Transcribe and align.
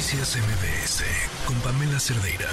Noticias 0.00 0.38
MBS 0.38 1.04
con 1.44 1.54
Pamela 1.60 2.00
Cerdeira. 2.00 2.48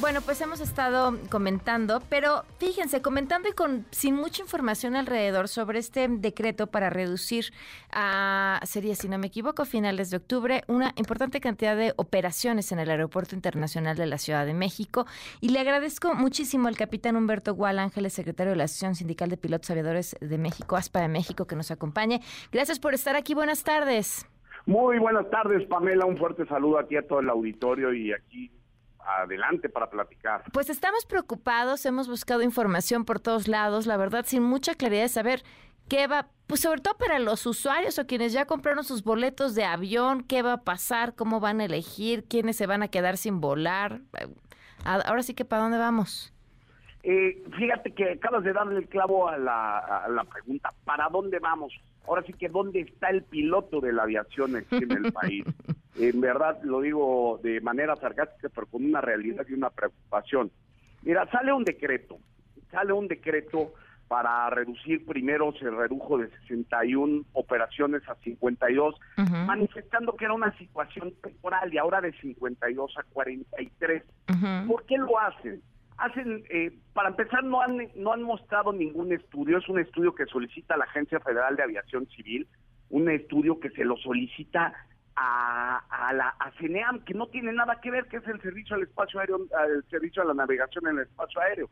Bueno, 0.00 0.20
pues 0.20 0.40
hemos 0.40 0.58
estado 0.58 1.16
comentando, 1.30 2.02
pero 2.08 2.44
fíjense, 2.58 3.00
comentando 3.00 3.48
y 3.48 3.52
con 3.52 3.86
sin 3.92 4.16
mucha 4.16 4.42
información 4.42 4.96
alrededor 4.96 5.46
sobre 5.46 5.78
este 5.78 6.08
decreto 6.08 6.66
para 6.66 6.90
reducir 6.90 7.52
a, 7.92 8.60
sería, 8.64 8.96
si 8.96 9.08
no 9.08 9.16
me 9.18 9.28
equivoco, 9.28 9.64
finales 9.64 10.10
de 10.10 10.16
octubre, 10.16 10.64
una 10.66 10.92
importante 10.96 11.40
cantidad 11.40 11.76
de 11.76 11.94
operaciones 11.94 12.72
en 12.72 12.80
el 12.80 12.90
Aeropuerto 12.90 13.36
Internacional 13.36 13.96
de 13.96 14.06
la 14.06 14.18
Ciudad 14.18 14.44
de 14.44 14.54
México. 14.54 15.06
Y 15.40 15.50
le 15.50 15.60
agradezco 15.60 16.16
muchísimo 16.16 16.66
al 16.66 16.76
capitán 16.76 17.14
Humberto 17.14 17.54
Gual 17.54 17.78
Ángeles, 17.78 18.12
secretario 18.12 18.54
de 18.54 18.56
la 18.56 18.64
Asociación 18.64 18.96
Sindical 18.96 19.30
de 19.30 19.36
Pilotos 19.36 19.70
Aviadores 19.70 20.16
de 20.20 20.36
México, 20.36 20.74
ASPA 20.74 21.00
de 21.00 21.08
México, 21.08 21.46
que 21.46 21.54
nos 21.54 21.70
acompañe. 21.70 22.22
Gracias 22.50 22.80
por 22.80 22.92
estar 22.92 23.14
aquí. 23.14 23.34
Buenas 23.34 23.62
tardes. 23.62 24.26
Muy 24.68 24.98
buenas 24.98 25.30
tardes, 25.30 25.66
Pamela. 25.66 26.04
Un 26.04 26.18
fuerte 26.18 26.44
saludo 26.44 26.78
aquí 26.78 26.94
a 26.98 27.08
todo 27.08 27.20
el 27.20 27.30
auditorio 27.30 27.94
y 27.94 28.12
aquí 28.12 28.52
adelante 28.98 29.70
para 29.70 29.88
platicar. 29.88 30.42
Pues 30.52 30.68
estamos 30.68 31.06
preocupados, 31.06 31.86
hemos 31.86 32.06
buscado 32.06 32.42
información 32.42 33.06
por 33.06 33.18
todos 33.18 33.48
lados, 33.48 33.86
la 33.86 33.96
verdad, 33.96 34.26
sin 34.26 34.42
mucha 34.42 34.74
claridad 34.74 35.04
de 35.04 35.08
saber 35.08 35.42
qué 35.88 36.06
va, 36.06 36.28
pues 36.46 36.60
sobre 36.60 36.82
todo 36.82 36.98
para 36.98 37.18
los 37.18 37.46
usuarios 37.46 37.98
o 37.98 38.06
quienes 38.06 38.34
ya 38.34 38.44
compraron 38.44 38.84
sus 38.84 39.04
boletos 39.04 39.54
de 39.54 39.64
avión, 39.64 40.22
qué 40.22 40.42
va 40.42 40.52
a 40.52 40.64
pasar, 40.64 41.14
cómo 41.14 41.40
van 41.40 41.62
a 41.62 41.64
elegir, 41.64 42.24
quiénes 42.28 42.56
se 42.56 42.66
van 42.66 42.82
a 42.82 42.88
quedar 42.88 43.16
sin 43.16 43.40
volar. 43.40 44.02
Ahora 44.84 45.22
sí 45.22 45.32
que 45.32 45.46
para 45.46 45.62
dónde 45.62 45.78
vamos. 45.78 46.34
Eh, 47.10 47.42
fíjate 47.56 47.92
que 47.92 48.10
acabas 48.10 48.44
de 48.44 48.52
darle 48.52 48.80
el 48.80 48.86
clavo 48.86 49.30
a 49.30 49.38
la, 49.38 49.78
a 49.78 50.08
la 50.10 50.24
pregunta, 50.24 50.74
¿para 50.84 51.08
dónde 51.08 51.38
vamos? 51.38 51.72
Ahora 52.06 52.22
sí 52.26 52.34
que 52.34 52.50
dónde 52.50 52.80
está 52.80 53.08
el 53.08 53.22
piloto 53.22 53.80
de 53.80 53.94
la 53.94 54.02
aviación 54.02 54.56
aquí 54.56 54.76
en 54.76 54.92
el 54.92 55.12
país. 55.12 55.44
En 55.98 56.20
verdad 56.20 56.62
lo 56.62 56.80
digo 56.80 57.40
de 57.42 57.60
manera 57.60 57.96
sarcástica, 57.96 58.48
pero 58.54 58.68
con 58.68 58.84
una 58.84 59.00
realidad 59.00 59.44
y 59.48 59.54
una 59.54 59.68
preocupación. 59.70 60.52
Mira, 61.02 61.28
sale 61.28 61.52
un 61.52 61.64
decreto, 61.64 62.18
sale 62.70 62.92
un 62.92 63.08
decreto 63.08 63.72
para 64.06 64.48
reducir, 64.50 65.04
primero 65.04 65.52
se 65.54 65.68
redujo 65.68 66.18
de 66.18 66.30
61 66.42 67.24
operaciones 67.32 68.08
a 68.08 68.14
52, 68.16 68.94
manifestando 69.44 70.14
que 70.14 70.26
era 70.26 70.34
una 70.34 70.56
situación 70.56 71.12
temporal 71.20 71.74
y 71.74 71.78
ahora 71.78 72.00
de 72.00 72.12
52 72.12 72.94
a 72.96 73.02
43. 73.02 74.04
¿Por 74.68 74.84
qué 74.84 74.98
lo 74.98 75.18
hacen? 75.18 75.60
Hacen, 75.98 76.44
eh, 76.48 76.72
para 76.94 77.10
empezar, 77.10 77.44
no 77.44 77.60
han, 77.60 77.88
no 77.96 78.12
han 78.12 78.22
mostrado 78.22 78.72
ningún 78.72 79.12
estudio, 79.12 79.58
es 79.58 79.68
un 79.68 79.80
estudio 79.80 80.14
que 80.14 80.26
solicita 80.26 80.76
la 80.76 80.84
Agencia 80.84 81.20
Federal 81.20 81.56
de 81.56 81.64
Aviación 81.64 82.06
Civil, 82.06 82.46
un 82.90 83.10
estudio 83.10 83.60
que 83.60 83.70
se 83.70 83.84
lo 83.84 83.96
solicita 83.96 84.72
a, 85.16 85.78
a 85.90 86.12
la 86.12 86.28
a 86.38 86.52
CENEAM, 86.52 87.04
que 87.04 87.14
no 87.14 87.26
tiene 87.26 87.52
nada 87.52 87.80
que 87.80 87.90
ver, 87.90 88.06
que 88.06 88.18
es 88.18 88.28
el 88.28 88.40
servicio 88.40 88.76
al 88.76 88.84
espacio 88.84 89.20
aéreo, 89.20 89.38
el 89.38 89.84
servicio 89.90 90.22
a 90.22 90.26
la 90.26 90.34
navegación 90.34 90.86
en 90.86 90.98
el 90.98 91.02
espacio 91.02 91.40
aéreo, 91.40 91.68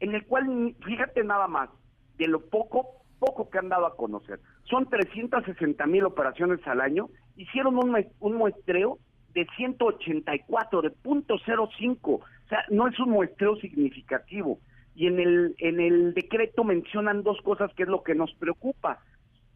en 0.00 0.14
el 0.14 0.24
cual, 0.24 0.74
fíjate 0.84 1.24
nada 1.24 1.48
más, 1.48 1.68
de 2.16 2.28
lo 2.28 2.40
poco, 2.40 3.02
poco 3.18 3.50
que 3.50 3.58
han 3.58 3.68
dado 3.68 3.86
a 3.86 3.96
conocer, 3.96 4.38
son 4.62 4.88
360 4.88 5.84
mil 5.86 6.04
operaciones 6.04 6.64
al 6.66 6.80
año, 6.80 7.08
hicieron 7.36 7.76
un, 7.76 8.06
un 8.20 8.34
muestreo 8.34 8.98
de 9.34 9.46
184, 9.56 10.82
de 10.82 10.90
punto 10.90 11.34
05, 11.38 12.20
o 12.44 12.48
sea, 12.48 12.64
no 12.70 12.88
es 12.88 12.98
un 12.98 13.10
muestreo 13.10 13.56
significativo. 13.56 14.58
Y 14.94 15.06
en 15.06 15.18
el, 15.18 15.54
en 15.58 15.80
el 15.80 16.14
decreto 16.14 16.62
mencionan 16.62 17.22
dos 17.22 17.40
cosas 17.42 17.72
que 17.74 17.82
es 17.82 17.88
lo 17.88 18.02
que 18.02 18.14
nos 18.14 18.32
preocupa. 18.34 19.00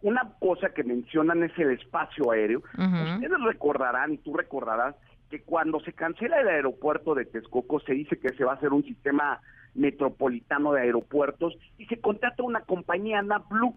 Una 0.01 0.33
cosa 0.41 0.71
que 0.71 0.85
mencionan 0.85 1.43
es 1.43 1.57
el 1.59 1.73
espacio 1.73 2.31
aéreo. 2.31 2.63
Ustedes 2.73 3.41
recordarán, 3.45 4.15
y 4.15 4.19
tú 4.19 4.35
recordarás, 4.37 4.95
que 5.31 5.43
cuando 5.43 5.81
se 5.81 5.93
cancela 5.93 6.41
el 6.41 6.49
aeropuerto 6.49 7.15
de 7.15 7.27
Texcoco 7.27 7.81
se 7.81 7.93
dice 7.93 8.19
que 8.19 8.31
se 8.31 8.45
va 8.45 8.53
a 8.53 8.55
hacer 8.57 8.73
un 8.73 8.85
sistema 8.85 9.41
metropolitano 9.75 10.73
de 10.73 10.83
aeropuertos 10.83 11.57
y 11.77 11.85
se 11.87 12.01
contrata 12.01 12.43
una 12.43 12.63
compañía 12.63 13.23
NavBlue 13.23 13.75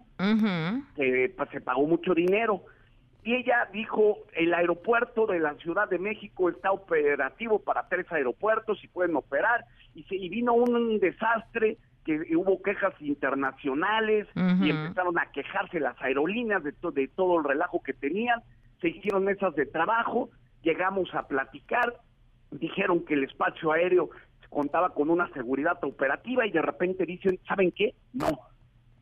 que 0.96 1.32
pues, 1.36 1.50
se 1.50 1.60
pagó 1.60 1.86
mucho 1.86 2.14
dinero 2.14 2.62
y 3.24 3.34
ella 3.34 3.68
dijo, 3.72 4.18
el 4.32 4.52
aeropuerto 4.52 5.26
de 5.26 5.38
la 5.38 5.54
Ciudad 5.54 5.88
de 5.88 5.98
México 5.98 6.48
está 6.48 6.72
operativo 6.72 7.60
para 7.60 7.88
tres 7.88 8.10
aeropuertos 8.10 8.82
y 8.82 8.88
pueden 8.88 9.14
operar, 9.16 9.64
y, 9.94 10.02
se, 10.04 10.16
y 10.16 10.28
vino 10.28 10.54
un 10.54 10.98
desastre, 10.98 11.78
que 12.04 12.34
hubo 12.36 12.60
quejas 12.62 12.94
internacionales 13.00 14.26
y 14.34 14.70
empezaron 14.70 15.16
a 15.20 15.30
quejarse 15.30 15.78
las 15.78 16.00
aerolíneas 16.02 16.62
de, 16.64 16.74
de 16.94 17.08
todo 17.08 17.38
el 17.38 17.44
relajo 17.44 17.80
que 17.80 17.92
tenían, 17.92 18.42
se 18.80 18.88
hicieron 18.88 19.24
mesas 19.24 19.54
de 19.54 19.66
trabajo, 19.66 20.30
llegamos 20.62 21.14
a 21.14 21.28
platicar, 21.28 21.94
dijeron 22.50 23.04
que 23.04 23.14
el 23.14 23.22
espacio 23.22 23.70
aéreo 23.70 24.10
contaba 24.50 24.90
con 24.90 25.10
una 25.10 25.28
seguridad 25.32 25.78
operativa 25.82 26.44
y 26.44 26.50
de 26.50 26.60
repente 26.60 27.06
dicen, 27.06 27.38
¿saben 27.46 27.70
qué? 27.70 27.94
No, 28.12 28.40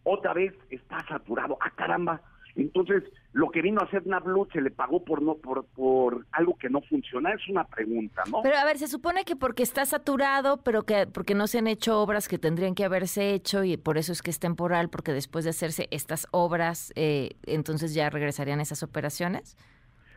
otra 0.04 0.34
vez 0.34 0.54
está 0.69 1.04
saturado. 1.08 1.56
¡Ah, 1.60 1.70
caramba! 1.75 2.20
Entonces, 2.56 3.05
lo 3.33 3.50
que 3.50 3.62
vino 3.62 3.81
a 3.81 3.84
hacer 3.84 4.06
Nablu 4.06 4.49
se 4.53 4.61
le 4.61 4.71
pagó 4.71 5.05
por 5.05 5.22
no 5.22 5.37
por, 5.37 5.65
por 5.66 6.27
algo 6.33 6.56
que 6.56 6.69
no 6.69 6.81
funciona, 6.83 7.33
es 7.33 7.49
una 7.49 7.65
pregunta, 7.65 8.22
¿no? 8.31 8.43
Pero 8.43 8.56
a 8.56 8.65
ver, 8.65 8.78
se 8.78 8.88
supone 8.88 9.25
que 9.25 9.37
porque 9.37 9.62
está 9.62 9.84
saturado, 9.87 10.62
pero 10.62 10.83
que 10.83 11.06
porque 11.06 11.34
no 11.34 11.47
se 11.47 11.59
han 11.59 11.66
hecho 11.66 12.00
obras 12.00 12.28
que 12.28 12.38
tendrían 12.38 12.75
que 12.75 12.84
haberse 12.84 13.33
hecho 13.33 13.65
y 13.65 13.77
por 13.77 13.99
eso 13.99 14.12
es 14.12 14.22
que 14.22 14.31
es 14.31 14.38
temporal, 14.38 14.91
porque 14.91 15.12
después 15.12 15.44
de 15.44 15.50
hacerse 15.50 15.88
estas 15.91 16.27
obras, 16.31 16.93
eh, 16.97 17.31
entonces 17.47 17.94
ya 17.94 18.11
regresarían 18.11 18.61
esas 18.61 18.82
operaciones. 18.82 19.56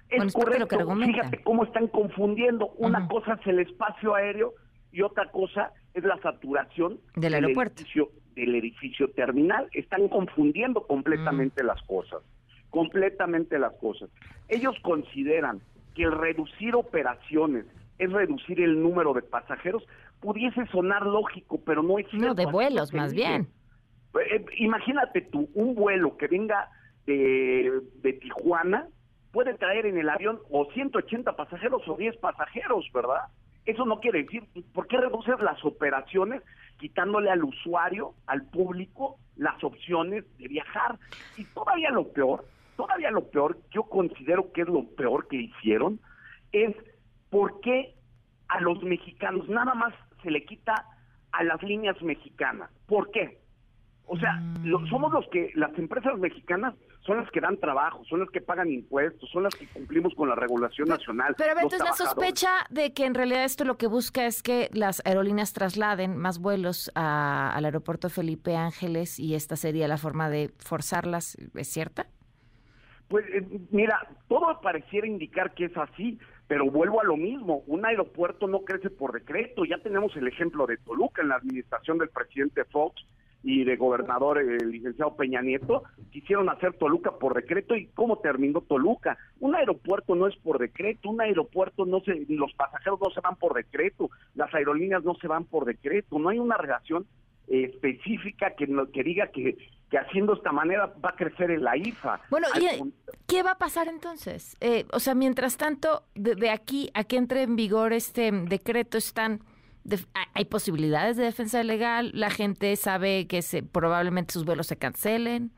Es 0.10 0.34
correcto, 0.34 0.96
fíjate 0.96 1.42
cómo 1.44 1.64
están 1.64 1.88
confundiendo. 1.88 2.68
Una 2.78 3.08
cosa 3.08 3.34
es 3.34 3.48
el 3.48 3.60
espacio 3.60 4.14
aéreo 4.14 4.54
y 4.92 5.02
otra 5.02 5.32
cosa 5.32 5.72
es 5.94 6.04
la 6.04 6.20
saturación 6.22 7.00
del 7.16 7.34
aeropuerto 7.34 7.84
del 7.84 7.92
edificio 8.36 9.10
terminal. 9.12 9.70
Están 9.74 10.08
confundiendo 10.08 10.86
completamente 10.86 11.64
mm. 11.64 11.68
las 11.68 11.82
cosas, 11.84 12.22
completamente 12.70 13.60
las 13.60 13.74
cosas. 13.74 14.10
Ellos 14.50 14.76
consideran 14.82 15.62
que 15.96 16.04
el 16.04 16.12
reducir 16.12 16.76
operaciones 16.76 17.66
es 18.00 18.12
reducir 18.12 18.60
el 18.62 18.82
número 18.82 19.14
de 19.14 19.22
pasajeros, 19.22 19.84
pudiese 20.20 20.66
sonar 20.68 21.06
lógico, 21.06 21.62
pero 21.64 21.84
no 21.84 22.00
es 22.00 22.12
No, 22.14 22.34
de 22.34 22.46
vuelos, 22.46 22.94
más 22.94 23.14
bien. 23.14 23.48
Eh, 24.16 24.36
eh, 24.36 24.46
imagínate 24.58 25.22
tú, 25.22 25.50
un 25.54 25.76
vuelo 25.76 26.18
que 26.18 26.28
venga 26.28 26.70
de, 27.06 27.82
de 28.02 28.14
Tijuana 28.14 28.88
puede 29.32 29.56
traer 29.56 29.88
en 29.88 29.98
el 29.98 30.10
avión 30.10 30.40
o 30.50 30.72
180 30.72 31.36
pasajeros 31.36 31.82
o 31.88 31.98
10 31.98 32.18
pasajeros, 32.18 32.86
¿verdad? 32.94 33.24
Eso 33.66 33.86
no 33.86 34.00
quiere 34.00 34.24
decir, 34.24 34.44
¿por 34.74 34.88
qué 34.88 34.98
reduces 34.98 35.40
las 35.40 35.64
operaciones 35.66 36.42
quitándole 36.84 37.32
al 37.32 37.46
usuario, 37.46 38.14
al 38.28 38.44
público, 38.44 39.18
las 39.38 39.64
opciones 39.64 40.26
de 40.38 40.50
viajar? 40.50 41.00
Y 41.38 41.46
todavía 41.46 41.90
lo 41.92 42.12
peor, 42.12 42.46
todavía 42.76 43.10
lo 43.10 43.30
peor, 43.30 43.58
yo 43.72 43.84
considero 43.84 44.52
que 44.52 44.64
es 44.64 44.68
lo 44.68 44.84
peor 44.98 45.30
que 45.30 45.38
hicieron, 45.38 46.02
es 46.52 46.76
por 47.30 47.62
qué 47.62 47.96
a 48.50 48.60
los 48.60 48.84
mexicanos 48.84 49.48
nada 49.48 49.74
más 49.74 49.94
se 50.24 50.30
le 50.30 50.44
quita 50.44 50.74
a 51.32 51.44
las 51.46 51.64
líneas 51.64 52.02
mexicanas. 52.02 52.70
¿Por 52.86 53.12
qué? 53.12 53.40
O 54.06 54.18
sea, 54.18 54.34
mm. 54.34 54.88
somos 54.90 55.14
los 55.14 55.28
que, 55.30 55.52
las 55.56 55.78
empresas 55.78 56.18
mexicanas 56.20 56.76
son 57.06 57.18
las 57.18 57.32
que 57.32 57.40
dan 57.40 57.58
trabajo, 57.58 58.04
son 58.06 58.20
las 58.20 58.30
que 58.30 58.42
pagan 58.42 58.70
impuestos, 58.70 59.30
son 59.30 59.44
las 59.44 59.56
que 59.56 59.68
cumplimos 59.68 60.14
con 60.16 60.30
la 60.30 60.36
regulación 60.36 60.90
nacional. 60.90 61.36
Pero 61.38 61.52
a 61.52 61.56
ver, 61.56 61.64
entonces 61.64 61.88
la 61.88 61.96
sospecha 61.96 62.50
de 62.70 62.94
que 62.94 63.06
en 63.06 63.14
realidad 63.14 63.44
esto 63.44 63.66
lo 63.66 63.78
que 63.78 63.88
busca 63.88 64.26
es 64.26 64.44
que 64.44 64.70
las 64.74 65.02
aerolíneas 65.06 65.54
trasladen 65.54 66.18
más 66.18 66.40
vuelos 66.40 66.92
al 66.96 67.64
aeropuerto 67.64 68.10
Felipe 68.10 68.56
Ángeles 68.56 69.20
y 69.20 69.36
esta 69.36 69.56
sería 69.56 69.88
la 69.88 69.98
forma 69.98 70.30
de 70.30 70.52
forzarlas, 70.58 71.38
¿es 71.56 71.68
cierta? 71.68 72.08
Pues 73.08 73.26
eh, 73.34 73.46
mira, 73.72 74.08
todo 74.28 74.60
pareciera 74.62 75.08
indicar 75.08 75.54
que 75.54 75.66
es 75.66 75.78
así, 75.78 76.20
pero 76.48 76.70
vuelvo 76.70 77.02
a 77.02 77.04
lo 77.04 77.18
mismo, 77.18 77.64
un 77.68 77.86
aeropuerto 77.86 78.48
no 78.48 78.62
crece 78.62 78.90
por 78.90 79.14
decreto, 79.14 79.66
ya 79.66 79.78
tenemos 79.80 80.16
el 80.16 80.28
ejemplo 80.28 80.66
de 80.68 80.78
Toluca 80.78 81.22
en 81.22 81.30
la 81.30 81.36
administración 81.36 81.98
del 81.98 82.10
presidente 82.10 82.64
Fox, 82.66 83.06
y 83.44 83.66
de 83.66 83.76
gobernador 83.76 84.40
el 84.40 84.72
licenciado 84.72 85.16
Peña 85.16 85.42
Nieto, 85.42 85.84
quisieron 86.12 86.50
hacer 86.50 86.74
Toluca 86.74 87.12
por 87.12 87.36
decreto 87.36 87.76
y 87.76 87.88
cómo 87.88 88.20
terminó 88.20 88.62
Toluca. 88.62 89.18
Un 89.40 89.56
aeropuerto 89.56 90.16
no 90.16 90.28
es 90.28 90.36
por 90.38 90.60
decreto, 90.60 91.10
un 91.10 91.20
aeropuerto 91.20 91.86
no 91.86 92.00
se, 92.02 92.26
los 92.30 92.54
pasajeros 92.54 93.00
no 93.02 93.10
se 93.12 93.20
van 93.20 93.36
por 93.36 93.54
decreto, 93.54 94.10
las 94.36 94.54
aerolíneas 94.54 95.04
no 95.04 95.16
se 95.16 95.28
van 95.28 95.44
por 95.44 95.66
decreto, 95.66 96.18
no 96.20 96.30
hay 96.30 96.40
una 96.40 96.58
relación 96.58 97.06
eh, 97.50 97.70
específica 97.74 98.52
que, 98.56 98.66
que 98.94 99.04
diga 99.04 99.28
que, 99.28 99.58
que 99.92 99.98
haciendo 99.98 100.34
esta 100.34 100.54
manera 100.54 100.94
va 101.04 101.10
a 101.10 101.16
crecer 101.16 101.52
el 101.52 101.64
la 101.64 101.76
IFA. 101.76 102.22
Bueno, 102.30 102.48
¿y 102.60 102.94
qué 103.28 103.44
va 103.44 103.52
a 103.52 103.58
pasar 103.58 103.90
entonces? 103.90 104.56
Eh, 104.62 104.86
o 104.94 105.00
sea, 105.00 105.16
mientras 105.16 105.58
tanto, 105.58 106.04
de, 106.16 106.36
de 106.36 106.50
aquí 106.50 106.90
a 106.94 107.04
que 107.04 107.18
entre 107.18 107.42
en 107.42 107.58
vigor 107.58 107.92
este 107.92 108.32
decreto 108.32 108.98
están 108.98 109.42
hay 110.34 110.46
posibilidades 110.46 111.18
de 111.18 111.24
defensa 111.24 111.64
legal, 111.64 112.12
la 112.14 112.30
gente 112.30 112.76
sabe 112.76 113.28
que 113.28 113.42
se, 113.42 113.64
probablemente 113.64 114.34
sus 114.34 114.46
vuelos 114.46 114.68
se 114.68 114.78
cancelen. 114.78 115.52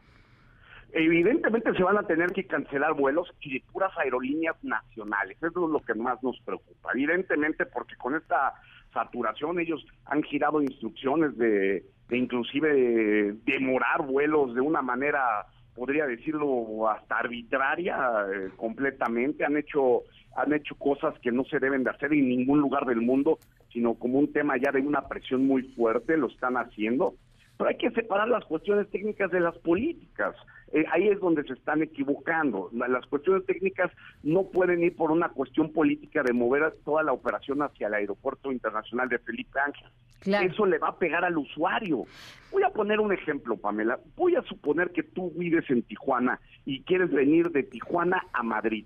Evidentemente 0.91 1.73
se 1.73 1.83
van 1.83 1.97
a 1.97 2.03
tener 2.03 2.31
que 2.31 2.47
cancelar 2.47 2.93
vuelos 2.93 3.29
y 3.41 3.55
de 3.55 3.63
puras 3.71 3.91
aerolíneas 3.97 4.55
nacionales. 4.63 5.37
Eso 5.37 5.65
es 5.65 5.71
lo 5.71 5.81
que 5.81 5.93
más 5.93 6.23
nos 6.23 6.39
preocupa. 6.39 6.91
Evidentemente 6.93 7.65
porque 7.65 7.95
con 7.97 8.15
esta 8.15 8.53
saturación 8.93 9.59
ellos 9.59 9.85
han 10.05 10.23
girado 10.23 10.61
instrucciones 10.61 11.37
de, 11.37 11.83
inclusive 12.11 13.33
demorar 13.45 14.03
vuelos 14.07 14.55
de 14.55 14.61
una 14.61 14.81
manera 14.81 15.45
podría 15.75 16.05
decirlo 16.05 16.89
hasta 16.89 17.17
arbitraria 17.17 17.97
eh, 18.33 18.49
completamente 18.55 19.43
han 19.43 19.57
hecho 19.57 20.03
han 20.37 20.53
hecho 20.53 20.75
cosas 20.75 21.13
que 21.19 21.33
no 21.33 21.43
se 21.43 21.59
deben 21.59 21.83
de 21.83 21.89
hacer 21.89 22.13
en 22.13 22.29
ningún 22.29 22.61
lugar 22.61 22.85
del 22.85 23.01
mundo 23.01 23.39
sino 23.75 23.95
como 23.95 24.17
un 24.17 24.31
tema 24.31 24.55
ya 24.57 24.71
de 24.71 24.79
una 24.79 25.07
presión 25.07 25.45
muy 25.45 25.63
fuerte 25.73 26.15
lo 26.15 26.27
están 26.27 26.55
haciendo 26.55 27.15
pero 27.57 27.69
hay 27.69 27.77
que 27.77 27.91
separar 27.91 28.27
las 28.27 28.43
cuestiones 28.45 28.89
técnicas 28.89 29.31
de 29.31 29.39
las 29.39 29.57
políticas. 29.59 30.35
Eh, 30.73 30.83
ahí 30.91 31.07
es 31.07 31.19
donde 31.19 31.43
se 31.43 31.53
están 31.53 31.81
equivocando. 31.81 32.69
las 32.73 33.05
cuestiones 33.05 33.45
técnicas 33.45 33.91
no 34.23 34.43
pueden 34.43 34.83
ir 34.83 34.95
por 34.95 35.11
una 35.11 35.29
cuestión 35.29 35.71
política 35.71 36.21
de 36.23 36.33
mover 36.33 36.75
toda 36.83 37.03
la 37.03 37.13
operación 37.13 37.61
hacia 37.61 37.87
el 37.87 37.93
aeropuerto 37.93 38.51
internacional 38.51 39.07
de 39.07 39.19
Felipe 39.19 39.59
Ángel. 39.59 40.51
Eso 40.51 40.65
le 40.65 40.79
va 40.79 40.89
a 40.89 40.97
pegar 40.97 41.23
al 41.23 41.37
usuario. 41.37 42.05
Voy 42.51 42.63
a 42.63 42.71
poner 42.71 42.99
un 42.99 43.13
ejemplo, 43.13 43.57
Pamela. 43.57 43.99
Voy 44.15 44.35
a 44.35 44.41
suponer 44.41 44.91
que 44.91 45.03
tú 45.03 45.31
vives 45.35 45.69
en 45.69 45.83
Tijuana 45.83 46.39
y 46.65 46.81
quieres 46.81 47.11
venir 47.11 47.51
de 47.51 47.63
Tijuana 47.63 48.25
a 48.33 48.41
Madrid. 48.41 48.85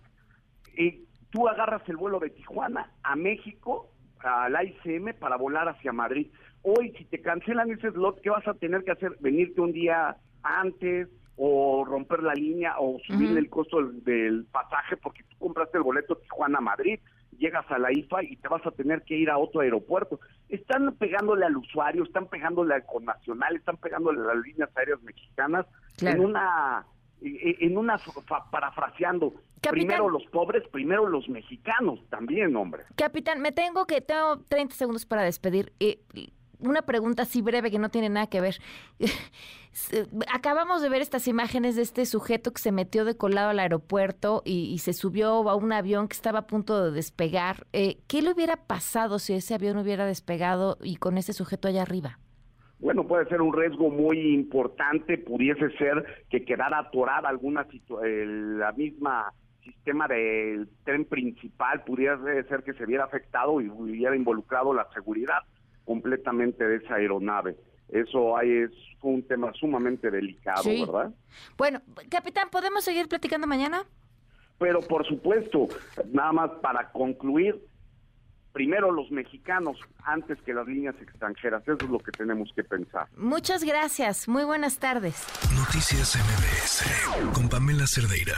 Y 0.77 1.05
tú 1.31 1.47
agarras 1.47 1.81
el 1.87 1.97
vuelo 1.97 2.19
de 2.19 2.29
Tijuana 2.29 2.91
a 3.03 3.15
México, 3.15 3.89
al 4.21 4.55
ICM, 4.67 5.13
para 5.19 5.37
volar 5.37 5.69
hacia 5.69 5.91
Madrid 5.91 6.27
Hoy, 6.61 6.93
si 6.97 7.05
te 7.05 7.21
cancelan 7.21 7.71
ese 7.71 7.91
slot, 7.91 8.21
¿qué 8.21 8.29
vas 8.29 8.47
a 8.47 8.53
tener 8.53 8.83
que 8.83 8.91
hacer? 8.91 9.15
¿Venirte 9.21 9.61
un 9.61 9.71
día 9.71 10.17
antes 10.43 11.07
o 11.37 11.85
romper 11.85 12.21
la 12.21 12.33
línea 12.33 12.75
o 12.79 12.99
subirle 13.07 13.39
el 13.39 13.49
costo 13.49 13.81
del, 13.81 14.45
pasaje 14.51 14.97
porque 14.97 15.23
tú 15.23 15.37
compraste 15.37 15.77
el 15.77 15.83
boleto 15.83 16.17
Tijuana-Madrid? 16.17 16.99
llegas 17.37 17.65
a 17.71 17.79
la 17.79 17.89
IFA 17.89 18.23
y 18.23 18.35
te 18.35 18.49
vas 18.49 18.65
a 18.67 18.71
tener 18.71 19.03
que 19.03 19.15
ir 19.15 19.29
a 19.29 19.37
otro 19.37 19.61
aeropuerto. 19.61 20.19
Están 20.49 20.93
pegándole 20.95 21.45
al 21.45 21.55
usuario, 21.55 22.03
están 22.03 22.27
pegándole 22.27 22.73
al 22.73 22.85
connacional, 22.85 23.55
están 23.55 23.77
pegándole 23.77 24.19
a 24.19 24.35
las 24.35 24.43
líneas 24.43 24.69
aéreas 24.75 25.01
mexicanas 25.03 25.65
en 26.01 26.19
una 26.19 26.85
en 27.21 27.77
una 27.77 27.99
parafraseando 28.51 29.33
primero 29.61 30.09
los 30.09 30.25
pobres, 30.27 30.67
primero 30.69 31.07
los 31.07 31.27
mexicanos 31.29 31.99
también, 32.09 32.55
hombre. 32.55 32.83
Capitán, 32.95 33.41
me 33.41 33.51
tengo 33.51 33.85
que 33.85 34.01
tengo 34.01 34.39
30 34.47 34.75
segundos 34.75 35.05
para 35.05 35.23
despedir. 35.23 35.73
Eh, 35.79 35.99
una 36.59 36.81
pregunta 36.81 37.23
así 37.23 37.41
breve 37.41 37.71
que 37.71 37.79
no 37.79 37.89
tiene 37.89 38.09
nada 38.09 38.27
que 38.27 38.41
ver. 38.41 38.57
Acabamos 40.33 40.81
de 40.81 40.89
ver 40.89 41.01
estas 41.01 41.27
imágenes 41.27 41.75
de 41.75 41.83
este 41.83 42.05
sujeto 42.05 42.51
que 42.51 42.61
se 42.61 42.71
metió 42.71 43.05
de 43.05 43.15
colado 43.15 43.49
al 43.49 43.59
aeropuerto 43.59 44.41
y, 44.43 44.77
se 44.79 44.93
subió 44.93 45.49
a 45.49 45.55
un 45.55 45.71
avión 45.71 46.07
que 46.07 46.15
estaba 46.15 46.39
a 46.39 46.47
punto 46.47 46.83
de 46.83 46.91
despegar. 46.91 47.67
Eh, 47.71 47.99
¿Qué 48.07 48.21
le 48.21 48.31
hubiera 48.31 48.57
pasado 48.57 49.19
si 49.19 49.33
ese 49.33 49.53
avión 49.53 49.77
hubiera 49.77 50.05
despegado 50.05 50.77
y 50.81 50.97
con 50.97 51.17
ese 51.17 51.33
sujeto 51.33 51.67
allá 51.67 51.83
arriba? 51.83 52.19
Bueno, 52.79 53.05
puede 53.05 53.27
ser 53.27 53.41
un 53.41 53.53
riesgo 53.53 53.89
muy 53.89 54.33
importante, 54.33 55.17
pudiese 55.17 55.69
ser 55.77 56.23
que 56.29 56.45
quedara 56.45 56.79
atorada 56.79 57.27
alguna 57.27 57.67
la 58.01 58.71
misma 58.71 59.33
sistema 59.63 60.07
del 60.07 60.69
tren 60.85 61.05
principal, 61.05 61.83
pudiera 61.83 62.17
ser 62.47 62.63
que 62.63 62.73
se 62.73 62.85
viera 62.85 63.03
afectado 63.03 63.59
y 63.61 63.69
hubiera 63.69 64.15
involucrado 64.15 64.73
la 64.73 64.87
seguridad 64.93 65.39
completamente 65.85 66.65
de 66.65 66.77
esa 66.77 66.95
aeronave. 66.95 67.57
Eso 67.89 68.37
ahí 68.37 68.49
es 68.49 68.71
un 69.01 69.23
tema 69.23 69.51
sumamente 69.53 70.09
delicado, 70.11 70.63
¿verdad? 70.63 71.11
Bueno, 71.57 71.81
capitán, 72.09 72.49
¿podemos 72.49 72.83
seguir 72.83 73.07
platicando 73.07 73.47
mañana? 73.47 73.83
Pero 74.57 74.79
por 74.81 75.05
supuesto, 75.05 75.67
nada 76.11 76.31
más 76.31 76.51
para 76.61 76.91
concluir, 76.91 77.59
primero 78.53 78.91
los 78.91 79.11
mexicanos 79.11 79.77
antes 80.03 80.37
que 80.41 80.53
las 80.53 80.67
líneas 80.67 80.95
extranjeras. 81.01 81.63
Eso 81.63 81.77
es 81.85 81.89
lo 81.89 81.99
que 81.99 82.11
tenemos 82.11 82.49
que 82.55 82.63
pensar. 82.63 83.07
Muchas 83.17 83.63
gracias. 83.63 84.27
Muy 84.27 84.43
buenas 84.43 84.79
tardes. 84.79 85.25
Noticias 85.55 86.15
MBS 86.15 87.33
con 87.33 87.49
Pamela 87.49 87.87
Cerdeira. 87.87 88.35